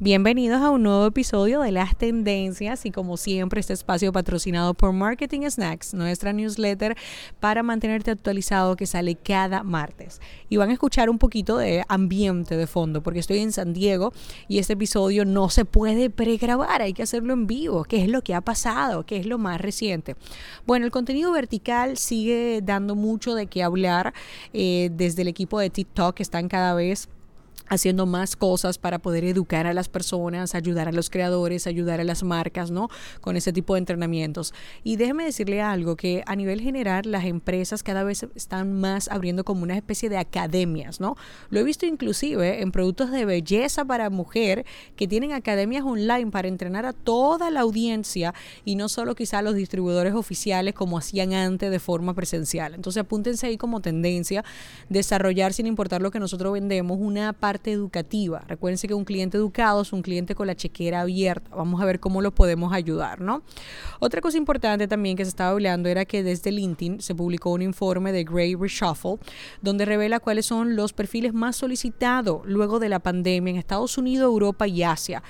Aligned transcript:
Bienvenidos 0.00 0.60
a 0.60 0.70
un 0.70 0.82
nuevo 0.82 1.06
episodio 1.06 1.60
de 1.60 1.70
Las 1.70 1.96
Tendencias 1.96 2.84
y 2.84 2.90
como 2.90 3.16
siempre 3.16 3.60
este 3.60 3.74
espacio 3.74 4.12
patrocinado 4.12 4.74
por 4.74 4.92
Marketing 4.92 5.48
Snacks, 5.48 5.94
nuestra 5.94 6.32
newsletter 6.32 6.96
para 7.38 7.62
mantenerte 7.62 8.10
actualizado 8.10 8.74
que 8.74 8.86
sale 8.86 9.14
cada 9.14 9.62
martes. 9.62 10.20
Y 10.48 10.56
van 10.56 10.70
a 10.70 10.72
escuchar 10.72 11.08
un 11.08 11.18
poquito 11.18 11.58
de 11.58 11.84
ambiente 11.86 12.56
de 12.56 12.66
fondo 12.66 13.04
porque 13.04 13.20
estoy 13.20 13.38
en 13.38 13.52
San 13.52 13.72
Diego 13.72 14.12
y 14.48 14.58
este 14.58 14.72
episodio 14.72 15.24
no 15.24 15.48
se 15.48 15.64
puede 15.64 16.10
pregrabar, 16.10 16.82
hay 16.82 16.92
que 16.92 17.04
hacerlo 17.04 17.32
en 17.32 17.46
vivo, 17.46 17.84
qué 17.84 18.02
es 18.02 18.08
lo 18.08 18.20
que 18.22 18.34
ha 18.34 18.40
pasado, 18.40 19.06
qué 19.06 19.18
es 19.18 19.26
lo 19.26 19.38
más 19.38 19.60
reciente. 19.60 20.16
Bueno, 20.66 20.86
el 20.86 20.90
contenido 20.90 21.30
vertical 21.30 21.98
sigue 21.98 22.62
dando 22.64 22.96
mucho 22.96 23.36
de 23.36 23.46
qué 23.46 23.62
hablar 23.62 24.12
eh, 24.52 24.90
desde 24.92 25.22
el 25.22 25.28
equipo 25.28 25.60
de 25.60 25.70
TikTok 25.70 26.16
que 26.16 26.24
están 26.24 26.48
cada 26.48 26.74
vez 26.74 27.08
haciendo 27.68 28.06
más 28.06 28.36
cosas 28.36 28.78
para 28.78 28.98
poder 28.98 29.24
educar 29.24 29.66
a 29.66 29.74
las 29.74 29.88
personas, 29.88 30.54
ayudar 30.54 30.88
a 30.88 30.92
los 30.92 31.10
creadores, 31.10 31.66
ayudar 31.66 32.00
a 32.00 32.04
las 32.04 32.22
marcas, 32.22 32.70
¿no? 32.70 32.88
Con 33.20 33.36
ese 33.36 33.52
tipo 33.52 33.74
de 33.74 33.78
entrenamientos. 33.78 34.52
Y 34.82 34.96
déjeme 34.96 35.24
decirle 35.24 35.62
algo, 35.62 35.96
que 35.96 36.22
a 36.26 36.36
nivel 36.36 36.60
general 36.60 37.10
las 37.10 37.24
empresas 37.24 37.82
cada 37.82 38.04
vez 38.04 38.26
están 38.34 38.72
más 38.72 39.08
abriendo 39.08 39.44
como 39.44 39.62
una 39.62 39.76
especie 39.76 40.08
de 40.08 40.18
academias, 40.18 41.00
¿no? 41.00 41.16
Lo 41.50 41.60
he 41.60 41.64
visto 41.64 41.86
inclusive 41.86 42.62
en 42.62 42.72
productos 42.72 43.10
de 43.10 43.24
belleza 43.24 43.84
para 43.84 44.10
mujer 44.10 44.64
que 44.96 45.08
tienen 45.08 45.32
academias 45.32 45.84
online 45.84 46.30
para 46.30 46.48
entrenar 46.48 46.86
a 46.86 46.92
toda 46.92 47.50
la 47.50 47.60
audiencia 47.60 48.34
y 48.64 48.76
no 48.76 48.88
solo 48.88 49.14
quizá 49.14 49.38
a 49.38 49.42
los 49.42 49.54
distribuidores 49.54 50.14
oficiales 50.14 50.74
como 50.74 50.98
hacían 50.98 51.32
antes 51.32 51.70
de 51.70 51.78
forma 51.78 52.14
presencial. 52.14 52.74
Entonces 52.74 53.00
apúntense 53.00 53.46
ahí 53.46 53.56
como 53.56 53.80
tendencia, 53.80 54.44
desarrollar 54.88 55.52
sin 55.52 55.66
importar 55.66 56.02
lo 56.02 56.10
que 56.10 56.20
nosotros 56.20 56.52
vendemos 56.52 56.98
una 57.00 57.32
parte 57.32 57.53
educativa. 57.64 58.44
Recuérdense 58.46 58.88
que 58.88 58.94
un 58.94 59.04
cliente 59.04 59.36
educado 59.36 59.82
es 59.82 59.92
un 59.92 60.02
cliente 60.02 60.34
con 60.34 60.46
la 60.46 60.54
chequera 60.54 61.00
abierta. 61.02 61.54
Vamos 61.54 61.80
a 61.80 61.84
ver 61.84 62.00
cómo 62.00 62.22
lo 62.22 62.34
podemos 62.34 62.72
ayudar, 62.72 63.20
¿no? 63.20 63.42
Otra 64.00 64.20
cosa 64.20 64.38
importante 64.38 64.88
también 64.88 65.16
que 65.16 65.24
se 65.24 65.30
estaba 65.30 65.50
hablando 65.50 65.88
era 65.88 66.04
que 66.04 66.22
desde 66.22 66.52
LinkedIn 66.52 67.00
se 67.00 67.14
publicó 67.14 67.50
un 67.50 67.62
informe 67.62 68.12
de 68.12 68.24
Grey 68.24 68.54
Reshuffle 68.54 69.18
donde 69.62 69.84
revela 69.84 70.20
cuáles 70.20 70.46
son 70.46 70.76
los 70.76 70.92
perfiles 70.92 71.34
más 71.34 71.56
solicitados 71.56 72.42
luego 72.44 72.78
de 72.78 72.88
la 72.88 73.00
pandemia 73.00 73.50
en 73.50 73.56
Estados 73.56 73.98
Unidos, 73.98 74.24
Europa 74.24 74.66
y 74.66 74.82
Asia. 74.82 75.22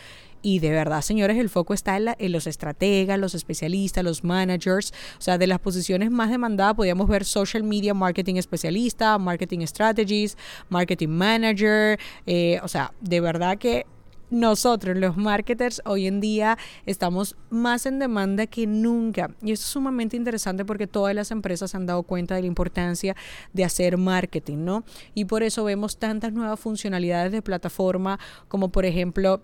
Y 0.45 0.59
de 0.59 0.70
verdad, 0.73 1.00
señores, 1.00 1.39
el 1.39 1.48
foco 1.48 1.73
está 1.73 1.97
en, 1.97 2.33
los 2.33 2.47
estrategas, 2.47 3.19
los 3.19 3.34
especialistas, 3.34 4.05
los 4.05 4.25
managers. 4.25 4.92
O 5.19 5.23
sea, 5.23 5.39
de 5.39 5.47
las 5.47 5.59
posiciones 5.59 6.11
más 6.11 6.28
demandadas 6.28 6.75
podíamos 6.75 7.09
ver 7.09 7.25
social 7.25 7.62
media 7.62 7.95
marketing 7.95 8.34
especialista, 8.34 9.17
marketing 9.17 9.61
strategies, 9.67 10.36
marketing 10.69 11.09
manager. 11.09 11.98
Eh, 12.27 12.61
o 12.62 12.69
sea, 12.69 12.92
de 13.01 13.20
verdad 13.23 13.56
que 13.56 13.86
nosotros, 14.28 14.98
los 14.98 15.17
marketers, 15.17 15.81
hoy 15.86 16.06
en 16.06 16.20
día 16.20 16.58
estamos 16.84 17.36
más 17.48 17.86
en 17.86 17.98
demanda 17.98 18.47
que 18.47 18.67
nunca. 18.67 19.31
Y 19.41 19.53
esto 19.53 19.64
es 19.64 19.70
sumamente 19.70 20.14
interesante 20.14 20.67
porque 20.67 20.86
todas 20.86 21.14
las 21.14 21.31
empresas 21.31 21.75
han 21.75 21.86
dado 21.86 22.03
cuenta 22.03 22.34
de 22.34 22.42
la 22.42 22.48
importancia 22.48 23.17
de 23.55 23.64
hacer 23.64 23.97
marketing, 23.97 24.58
¿no? 24.58 24.84
Y 25.14 25.25
por 25.25 25.42
eso 25.42 25.64
vemos 25.64 25.97
tantas 25.97 26.34
nuevas 26.34 26.61
funcionalidades 26.61 27.33
de 27.33 27.41
plataforma 27.41 28.19
como 28.48 28.69
por 28.69 28.84
ejemplo 28.84 29.41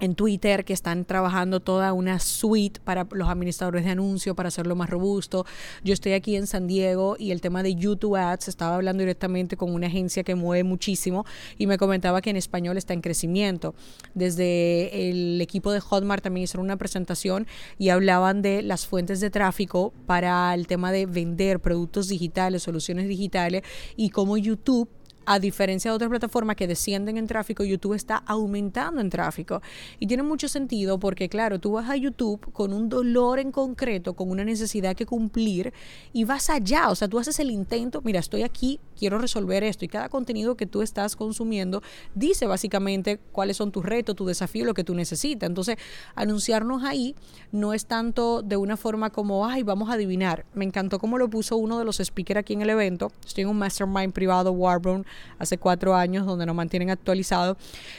en 0.00 0.14
Twitter 0.14 0.64
que 0.64 0.72
están 0.72 1.04
trabajando 1.04 1.60
toda 1.60 1.92
una 1.92 2.18
suite 2.18 2.80
para 2.84 3.06
los 3.10 3.28
administradores 3.28 3.84
de 3.84 3.90
anuncios 3.90 4.36
para 4.36 4.48
hacerlo 4.48 4.76
más 4.76 4.90
robusto. 4.90 5.46
Yo 5.84 5.94
estoy 5.94 6.12
aquí 6.12 6.36
en 6.36 6.46
San 6.46 6.66
Diego 6.66 7.16
y 7.18 7.30
el 7.30 7.40
tema 7.40 7.62
de 7.62 7.74
YouTube 7.74 8.16
Ads 8.16 8.48
estaba 8.48 8.76
hablando 8.76 9.00
directamente 9.00 9.56
con 9.56 9.72
una 9.72 9.86
agencia 9.86 10.22
que 10.22 10.34
mueve 10.34 10.64
muchísimo 10.64 11.24
y 11.56 11.66
me 11.66 11.78
comentaba 11.78 12.20
que 12.20 12.30
en 12.30 12.36
español 12.36 12.76
está 12.76 12.92
en 12.92 13.00
crecimiento. 13.00 13.74
Desde 14.14 15.10
el 15.10 15.40
equipo 15.40 15.72
de 15.72 15.80
Hotmart 15.80 16.22
también 16.22 16.44
hicieron 16.44 16.66
una 16.66 16.76
presentación 16.76 17.46
y 17.78 17.88
hablaban 17.88 18.42
de 18.42 18.62
las 18.62 18.86
fuentes 18.86 19.20
de 19.20 19.30
tráfico 19.30 19.92
para 20.06 20.52
el 20.54 20.66
tema 20.66 20.92
de 20.92 21.06
vender 21.06 21.60
productos 21.60 22.08
digitales, 22.08 22.62
soluciones 22.62 23.08
digitales 23.08 23.62
y 23.96 24.10
cómo 24.10 24.36
YouTube 24.36 24.88
a 25.26 25.40
diferencia 25.40 25.90
de 25.90 25.96
otras 25.96 26.08
plataformas 26.08 26.56
que 26.56 26.68
descienden 26.68 27.16
en 27.16 27.26
tráfico, 27.26 27.64
YouTube 27.64 27.94
está 27.94 28.22
aumentando 28.26 29.00
en 29.00 29.10
tráfico. 29.10 29.60
Y 29.98 30.06
tiene 30.06 30.22
mucho 30.22 30.48
sentido 30.48 30.98
porque, 30.98 31.28
claro, 31.28 31.58
tú 31.58 31.72
vas 31.72 31.90
a 31.90 31.96
YouTube 31.96 32.52
con 32.52 32.72
un 32.72 32.88
dolor 32.88 33.40
en 33.40 33.50
concreto, 33.50 34.14
con 34.14 34.30
una 34.30 34.44
necesidad 34.44 34.94
que 34.94 35.04
cumplir 35.04 35.72
y 36.12 36.24
vas 36.24 36.48
allá. 36.48 36.90
O 36.90 36.94
sea, 36.94 37.08
tú 37.08 37.18
haces 37.18 37.40
el 37.40 37.50
intento, 37.50 38.00
mira, 38.02 38.20
estoy 38.20 38.44
aquí, 38.44 38.78
quiero 38.96 39.18
resolver 39.18 39.64
esto. 39.64 39.84
Y 39.84 39.88
cada 39.88 40.08
contenido 40.08 40.56
que 40.56 40.66
tú 40.66 40.80
estás 40.80 41.16
consumiendo 41.16 41.82
dice 42.14 42.46
básicamente 42.46 43.18
cuáles 43.32 43.56
son 43.56 43.72
tus 43.72 43.84
retos, 43.84 44.14
tu 44.14 44.26
desafío, 44.26 44.64
lo 44.64 44.74
que 44.74 44.84
tú 44.84 44.94
necesitas. 44.94 45.48
Entonces, 45.48 45.76
anunciarnos 46.14 46.84
ahí 46.84 47.16
no 47.50 47.74
es 47.74 47.86
tanto 47.86 48.42
de 48.42 48.56
una 48.56 48.76
forma 48.76 49.10
como, 49.10 49.44
ay, 49.44 49.64
vamos 49.64 49.90
a 49.90 49.94
adivinar. 49.94 50.46
Me 50.54 50.64
encantó 50.64 51.00
cómo 51.00 51.18
lo 51.18 51.28
puso 51.28 51.56
uno 51.56 51.80
de 51.80 51.84
los 51.84 51.96
speakers 51.96 52.38
aquí 52.38 52.52
en 52.52 52.62
el 52.62 52.70
evento. 52.70 53.10
Estoy 53.26 53.42
en 53.42 53.48
un 53.48 53.58
mastermind 53.58 54.12
privado, 54.12 54.52
Warburn 54.52 55.04
hace 55.38 55.58
cuatro 55.58 55.94
años, 55.94 56.26
donde 56.26 56.46
nos 56.46 56.54
mantienen 56.54 56.90
actualizados, 56.90 57.56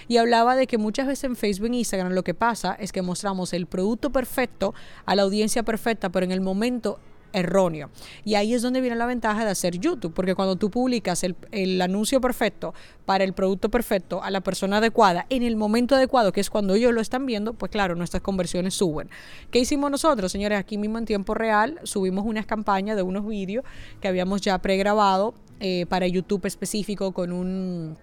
y 0.07 0.17
hablaba 0.17 0.55
de 0.55 0.67
que 0.67 0.77
muchas 0.77 1.07
veces 1.07 1.25
en 1.25 1.35
Facebook 1.35 1.71
e 1.71 1.77
Instagram 1.77 2.13
lo 2.13 2.23
que 2.23 2.33
pasa 2.33 2.75
es 2.79 2.91
que 2.91 3.01
mostramos 3.01 3.53
el 3.53 3.67
producto 3.67 4.11
perfecto 4.11 4.73
a 5.05 5.15
la 5.15 5.23
audiencia 5.23 5.63
perfecta, 5.63 6.09
pero 6.09 6.25
en 6.25 6.31
el 6.31 6.41
momento 6.41 6.99
erróneo. 7.33 7.89
Y 8.23 8.35
ahí 8.35 8.53
es 8.53 8.61
donde 8.61 8.81
viene 8.81 8.95
la 8.95 9.05
ventaja 9.05 9.45
de 9.45 9.51
hacer 9.51 9.77
YouTube, 9.77 10.13
porque 10.13 10.35
cuando 10.35 10.55
tú 10.55 10.69
publicas 10.69 11.23
el, 11.23 11.81
anuncio 11.81 12.19
perfecto 12.19 12.73
para 13.05 13.23
el 13.23 13.33
producto 13.33 13.69
perfecto 13.69 14.21
a 14.23 14.31
la 14.31 14.41
persona 14.41 14.77
adecuada 14.77 15.25
en 15.29 15.43
el 15.43 15.55
momento 15.55 15.95
adecuado, 15.95 16.31
que 16.31 16.41
es 16.41 16.49
cuando 16.49 16.73
ellos 16.73 16.93
lo 16.93 17.01
están 17.01 17.25
viendo, 17.25 17.53
pues 17.53 17.71
claro, 17.71 17.95
nuestras 17.95 18.23
conversiones 18.23 18.73
suben. 18.73 19.09
¿Qué 19.51 19.59
hicimos 19.59 19.91
nosotros, 19.91 20.31
señores? 20.31 20.59
Aquí 20.59 20.77
mismo 20.77 20.97
en 20.97 21.05
tiempo 21.05 21.33
real 21.33 21.79
subimos 21.83 22.25
unas 22.25 22.45
campañas 22.45 22.95
de 22.95 23.03
unos 23.03 23.25
vídeos 23.27 23.63
que 24.01 24.07
habíamos 24.07 24.41
ya 24.41 24.57
pregrabado 24.59 25.33
eh, 25.59 25.85
para 25.87 26.07
YouTube 26.07 26.45
específico 26.45 27.11
con 27.11 27.31
un 27.31 27.97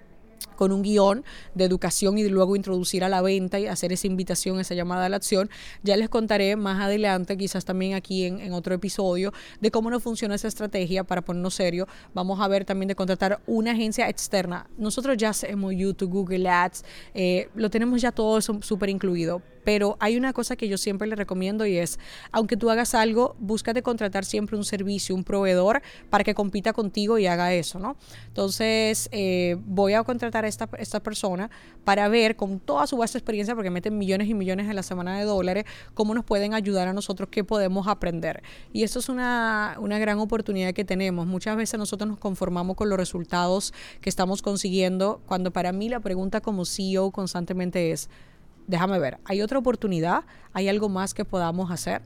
con 0.56 0.72
un 0.72 0.82
guion 0.82 1.24
de 1.54 1.64
educación 1.64 2.18
y 2.18 2.28
luego 2.28 2.56
introducir 2.56 3.04
a 3.04 3.08
la 3.08 3.22
venta 3.22 3.58
y 3.58 3.66
hacer 3.66 3.92
esa 3.92 4.06
invitación, 4.06 4.60
esa 4.60 4.74
llamada 4.74 5.06
a 5.06 5.08
la 5.08 5.16
acción. 5.16 5.50
Ya 5.82 5.96
les 5.96 6.08
contaré 6.08 6.56
más 6.56 6.80
adelante, 6.80 7.36
quizás 7.36 7.64
también 7.64 7.94
aquí 7.94 8.24
en, 8.24 8.52
otro 8.52 8.74
episodio, 8.74 9.32
de 9.60 9.70
cómo 9.70 9.90
no 9.90 10.00
funciona 10.00 10.34
esa 10.34 10.48
estrategia 10.48 11.04
para 11.04 11.22
ponernos 11.22 11.54
serio. 11.54 11.88
Vamos 12.14 12.40
a 12.40 12.48
ver 12.48 12.64
también 12.64 12.88
de 12.88 12.94
contratar 12.94 13.40
una 13.46 13.72
agencia 13.72 14.08
externa. 14.08 14.68
Nosotros 14.78 15.16
ya 15.16 15.30
hacemos 15.30 15.74
YouTube, 15.74 16.10
Google 16.10 16.48
Ads, 16.48 16.84
eh, 17.14 17.48
lo 17.54 17.70
tenemos 17.70 18.00
ya 18.00 18.12
todo 18.12 18.40
súper 18.40 18.90
incluido, 18.90 19.42
pero 19.64 19.96
hay 19.98 20.16
una 20.16 20.32
cosa 20.32 20.56
que 20.56 20.68
yo 20.68 20.78
siempre 20.78 21.08
le 21.08 21.16
recomiendo 21.16 21.66
y 21.66 21.78
es, 21.78 21.98
aunque 22.30 22.56
tú 22.56 22.70
hagas 22.70 22.94
algo, 22.94 23.34
búscate 23.38 23.82
contratar 23.82 24.24
siempre 24.24 24.56
un 24.56 24.64
servicio, 24.64 25.14
un 25.14 25.24
proveedor 25.24 25.82
para 26.10 26.22
que 26.22 26.34
compita 26.34 26.72
contigo 26.72 27.18
y 27.18 27.26
haga 27.26 27.52
eso, 27.54 27.78
¿no? 27.78 27.96
Entonces, 28.28 29.08
eh, 29.10 29.56
voy 29.64 29.94
a 29.94 30.04
contratar 30.04 30.33
a 30.42 30.48
esta, 30.48 30.68
esta 30.78 31.00
persona 31.00 31.50
para 31.84 32.08
ver 32.08 32.34
con 32.34 32.58
toda 32.58 32.86
su 32.86 32.96
vasta 32.96 33.18
experiencia, 33.18 33.54
porque 33.54 33.70
meten 33.70 33.96
millones 33.98 34.28
y 34.28 34.34
millones 34.34 34.68
en 34.68 34.74
la 34.74 34.82
semana 34.82 35.18
de 35.18 35.24
dólares, 35.24 35.64
cómo 35.94 36.14
nos 36.14 36.24
pueden 36.24 36.54
ayudar 36.54 36.88
a 36.88 36.92
nosotros, 36.92 37.28
qué 37.30 37.44
podemos 37.44 37.86
aprender. 37.86 38.42
Y 38.72 38.82
esto 38.82 38.98
es 38.98 39.08
una, 39.08 39.76
una 39.78 39.98
gran 39.98 40.18
oportunidad 40.18 40.72
que 40.72 40.84
tenemos. 40.84 41.26
Muchas 41.26 41.56
veces 41.56 41.78
nosotros 41.78 42.08
nos 42.08 42.18
conformamos 42.18 42.76
con 42.76 42.88
los 42.88 42.98
resultados 42.98 43.72
que 44.00 44.08
estamos 44.08 44.42
consiguiendo, 44.42 45.20
cuando 45.26 45.52
para 45.52 45.72
mí 45.72 45.88
la 45.88 46.00
pregunta 46.00 46.40
como 46.40 46.64
CEO 46.64 47.10
constantemente 47.10 47.92
es, 47.92 48.08
déjame 48.66 48.98
ver, 48.98 49.18
hay 49.24 49.42
otra 49.42 49.58
oportunidad, 49.58 50.24
hay 50.52 50.68
algo 50.68 50.88
más 50.88 51.14
que 51.14 51.24
podamos 51.24 51.70
hacer. 51.70 52.02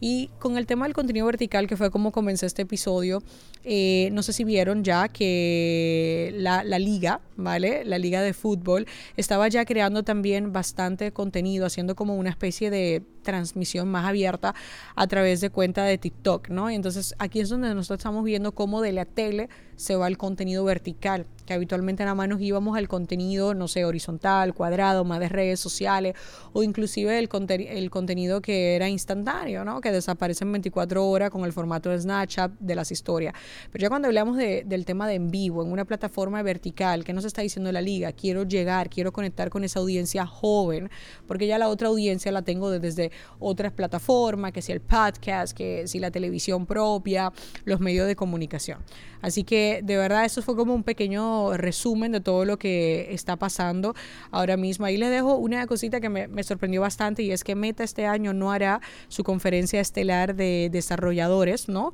Y 0.00 0.28
con 0.38 0.58
el 0.58 0.66
tema 0.66 0.86
del 0.86 0.94
contenido 0.94 1.26
vertical, 1.26 1.66
que 1.66 1.76
fue 1.76 1.90
como 1.90 2.12
comencé 2.12 2.46
este 2.46 2.62
episodio, 2.62 3.22
eh, 3.64 4.10
no 4.12 4.22
sé 4.22 4.32
si 4.32 4.44
vieron 4.44 4.82
ya 4.82 5.08
que 5.08 6.32
la, 6.36 6.64
la, 6.64 6.78
liga, 6.78 7.20
¿vale? 7.36 7.84
La 7.84 7.98
liga 7.98 8.20
de 8.20 8.32
fútbol 8.34 8.86
estaba 9.16 9.48
ya 9.48 9.64
creando 9.64 10.02
también 10.02 10.52
bastante 10.52 11.12
contenido, 11.12 11.66
haciendo 11.66 11.94
como 11.94 12.16
una 12.16 12.30
especie 12.30 12.70
de 12.70 13.02
transmisión 13.22 13.88
más 13.88 14.04
abierta 14.04 14.54
a 14.94 15.06
través 15.06 15.40
de 15.40 15.50
cuenta 15.50 15.84
de 15.84 15.98
TikTok, 15.98 16.48
¿no? 16.48 16.70
Y 16.70 16.74
entonces 16.74 17.14
aquí 17.18 17.40
es 17.40 17.48
donde 17.48 17.74
nosotros 17.74 18.00
estamos 18.00 18.24
viendo 18.24 18.52
cómo 18.52 18.80
de 18.80 18.92
la 18.92 19.04
tele 19.04 19.48
se 19.76 19.96
va 19.96 20.06
al 20.06 20.16
contenido 20.16 20.64
vertical, 20.64 21.26
que 21.46 21.54
habitualmente 21.54 22.04
nada 22.04 22.14
más 22.14 22.28
nos 22.28 22.40
íbamos 22.40 22.76
al 22.76 22.88
contenido, 22.88 23.54
no 23.54 23.68
sé, 23.68 23.84
horizontal, 23.84 24.54
cuadrado, 24.54 25.04
más 25.04 25.18
de 25.18 25.28
redes 25.28 25.60
sociales 25.60 26.14
o 26.52 26.62
inclusive 26.62 27.18
el, 27.18 27.28
el 27.68 27.90
contenido 27.90 28.40
que 28.40 28.76
era 28.76 28.88
instantáneo, 28.88 29.64
¿no? 29.64 29.80
Que 29.80 29.90
desaparece 29.90 30.44
en 30.44 30.52
24 30.52 31.04
horas 31.04 31.30
con 31.30 31.44
el 31.44 31.52
formato 31.52 31.90
de 31.90 32.00
Snapchat 32.00 32.52
de 32.60 32.74
las 32.74 32.92
historias. 32.92 33.34
Pero 33.72 33.82
ya 33.82 33.88
cuando 33.88 34.08
hablamos 34.08 34.36
del 34.36 34.84
tema 34.84 35.08
de 35.08 35.14
en 35.14 35.30
vivo, 35.30 35.62
en 35.62 35.72
una 35.72 35.84
plataforma 35.84 36.42
vertical, 36.42 37.04
¿qué 37.04 37.12
nos 37.12 37.24
está 37.24 37.42
diciendo 37.42 37.70
la 37.72 37.80
liga? 37.80 38.12
Quiero 38.12 38.44
llegar, 38.44 38.90
quiero 38.90 39.12
conectar 39.12 39.50
con 39.50 39.64
esa 39.64 39.80
audiencia 39.80 40.26
joven, 40.26 40.90
porque 41.26 41.46
ya 41.46 41.58
la 41.58 41.68
otra 41.68 41.88
audiencia 41.88 42.32
la 42.32 42.42
tengo 42.42 42.70
desde 42.70 43.11
otras 43.38 43.72
plataformas, 43.72 44.52
que 44.52 44.62
si 44.62 44.72
el 44.72 44.80
podcast, 44.80 45.56
que 45.56 45.86
si 45.86 45.98
la 45.98 46.10
televisión 46.10 46.66
propia, 46.66 47.32
los 47.64 47.80
medios 47.80 48.06
de 48.06 48.16
comunicación. 48.16 48.78
Así 49.22 49.44
que 49.44 49.80
de 49.82 49.96
verdad 49.96 50.24
eso 50.24 50.42
fue 50.42 50.56
como 50.56 50.74
un 50.74 50.82
pequeño 50.82 51.56
resumen 51.56 52.12
de 52.12 52.20
todo 52.20 52.44
lo 52.44 52.58
que 52.58 53.08
está 53.14 53.36
pasando 53.36 53.94
ahora 54.30 54.56
mismo. 54.56 54.84
Ahí 54.84 54.96
les 54.96 55.10
dejo 55.10 55.36
una 55.36 55.66
cosita 55.66 56.00
que 56.00 56.08
me, 56.08 56.42
sorprendió 56.42 56.80
bastante 56.80 57.22
y 57.22 57.30
es 57.30 57.44
que 57.44 57.54
Meta 57.54 57.84
este 57.84 58.06
año 58.06 58.34
no 58.34 58.52
hará 58.52 58.80
su 59.08 59.22
conferencia 59.22 59.80
estelar 59.80 60.34
de 60.34 60.68
desarrolladores, 60.70 61.68
¿no? 61.68 61.92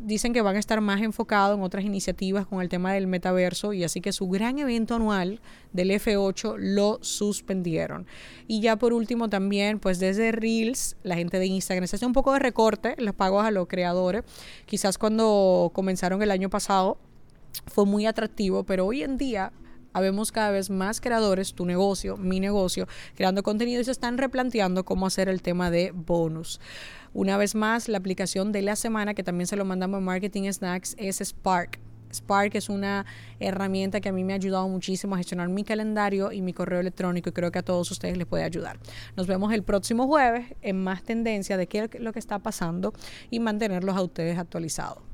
dicen 0.00 0.32
que 0.32 0.40
van 0.40 0.56
a 0.56 0.58
estar 0.58 0.80
más 0.80 1.02
enfocados 1.02 1.56
en 1.58 1.62
otras 1.62 1.84
iniciativas 1.84 2.46
con 2.46 2.62
el 2.62 2.68
tema 2.68 2.92
del 2.92 3.06
metaverso 3.06 3.72
y 3.72 3.84
así 3.84 4.00
que 4.00 4.12
su 4.12 4.28
gran 4.28 4.58
evento 4.58 4.94
anual 4.94 5.40
del 5.72 5.90
F8 5.90 6.56
lo 6.56 6.98
suspendieron. 7.02 8.06
Y 8.46 8.60
ya 8.60 8.76
por 8.76 8.92
último 8.92 9.28
también, 9.28 9.78
pues 9.78 9.98
desde 9.98 10.32
Reels, 10.32 10.96
la 11.02 11.16
gente 11.16 11.38
de 11.38 11.46
Instagram 11.46 11.86
se 11.86 11.96
hace 11.96 12.06
un 12.06 12.12
poco 12.12 12.32
de 12.32 12.38
recorte 12.38 12.94
los 12.98 13.14
pagos 13.14 13.44
a 13.44 13.50
los 13.50 13.66
creadores. 13.66 14.22
Quizás 14.66 14.98
cuando 14.98 15.70
comenzaron 15.74 16.22
el 16.22 16.30
año 16.30 16.48
pasado 16.54 16.98
fue 17.66 17.84
muy 17.84 18.06
atractivo, 18.06 18.62
pero 18.62 18.86
hoy 18.86 19.02
en 19.02 19.18
día 19.18 19.52
habemos 19.92 20.30
cada 20.30 20.52
vez 20.52 20.70
más 20.70 21.00
creadores, 21.00 21.52
tu 21.52 21.66
negocio, 21.66 22.16
mi 22.16 22.38
negocio, 22.38 22.86
creando 23.16 23.42
contenido 23.42 23.80
y 23.80 23.84
se 23.84 23.90
están 23.90 24.18
replanteando 24.18 24.84
cómo 24.84 25.08
hacer 25.08 25.28
el 25.28 25.42
tema 25.42 25.72
de 25.72 25.90
bonus. 25.92 26.60
Una 27.12 27.36
vez 27.38 27.56
más, 27.56 27.88
la 27.88 27.98
aplicación 27.98 28.52
de 28.52 28.62
la 28.62 28.76
semana 28.76 29.14
que 29.14 29.24
también 29.24 29.48
se 29.48 29.56
lo 29.56 29.64
mandamos 29.64 29.98
en 29.98 30.04
Marketing 30.04 30.48
Snacks 30.52 30.94
es 30.96 31.20
Spark. 31.20 31.80
Spark 32.12 32.54
es 32.54 32.68
una 32.68 33.04
herramienta 33.40 34.00
que 34.00 34.10
a 34.10 34.12
mí 34.12 34.22
me 34.22 34.34
ha 34.34 34.36
ayudado 34.36 34.68
muchísimo 34.68 35.16
a 35.16 35.18
gestionar 35.18 35.48
mi 35.48 35.64
calendario 35.64 36.30
y 36.30 36.40
mi 36.40 36.52
correo 36.52 36.78
electrónico 36.78 37.30
y 37.30 37.32
creo 37.32 37.50
que 37.50 37.58
a 37.58 37.64
todos 37.64 37.90
ustedes 37.90 38.16
les 38.16 38.28
puede 38.28 38.44
ayudar. 38.44 38.78
Nos 39.16 39.26
vemos 39.26 39.52
el 39.52 39.64
próximo 39.64 40.06
jueves 40.06 40.54
en 40.62 40.84
más 40.84 41.02
tendencia 41.02 41.56
de 41.56 41.66
qué 41.66 41.90
es 41.92 42.00
lo 42.00 42.12
que 42.12 42.20
está 42.20 42.38
pasando 42.38 42.92
y 43.28 43.40
mantenerlos 43.40 43.96
a 43.96 44.02
ustedes 44.02 44.38
actualizados. 44.38 45.13